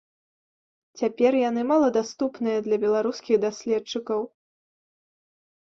[1.01, 4.21] Цяпер яны маладаступныя для беларускіх даследчыкаў.